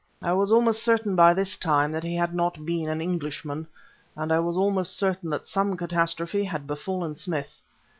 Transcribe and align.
I 0.19 0.33
was 0.33 0.51
almost 0.51 0.81
certain, 0.81 1.15
by 1.15 1.35
this 1.35 1.57
time, 1.57 1.91
that 1.91 2.01
he 2.03 2.15
had 2.15 2.33
not 2.33 2.65
been 2.65 2.89
an 2.89 3.01
Englishman; 3.01 3.67
I 4.17 4.39
was 4.39 4.57
almost 4.57 4.95
certain 4.97 5.29
that 5.29 5.45
some 5.45 5.77
catastrophe 5.77 6.43
had 6.43 6.65
befallen 6.65 7.13
Smith. 7.13 7.61